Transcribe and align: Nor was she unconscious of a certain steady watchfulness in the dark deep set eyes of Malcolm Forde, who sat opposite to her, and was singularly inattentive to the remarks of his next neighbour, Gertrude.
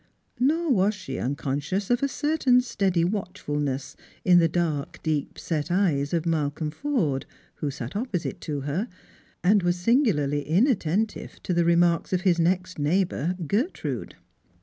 Nor 0.39 0.71
was 0.71 0.95
she 0.95 1.19
unconscious 1.19 1.91
of 1.91 2.01
a 2.01 2.07
certain 2.07 2.61
steady 2.61 3.03
watchfulness 3.03 3.95
in 4.25 4.39
the 4.39 4.47
dark 4.47 4.99
deep 5.03 5.37
set 5.37 5.69
eyes 5.69 6.11
of 6.11 6.25
Malcolm 6.25 6.71
Forde, 6.71 7.27
who 7.57 7.69
sat 7.69 7.95
opposite 7.95 8.41
to 8.41 8.61
her, 8.61 8.87
and 9.43 9.61
was 9.61 9.75
singularly 9.77 10.41
inattentive 10.41 11.39
to 11.43 11.53
the 11.53 11.65
remarks 11.65 12.13
of 12.13 12.21
his 12.21 12.39
next 12.39 12.79
neighbour, 12.79 13.35
Gertrude. 13.45 14.15